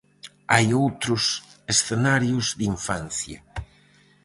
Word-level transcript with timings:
Hai 0.53 0.67
outros 0.83 1.23
escenarios 1.73 2.45
de 2.57 2.63
infancia. 2.75 3.39